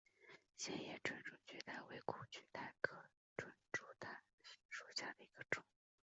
[0.57, 2.97] 线叶唇柱苣苔为苦苣苔科
[3.37, 4.21] 唇柱苣苔
[4.71, 5.63] 属下的一个种。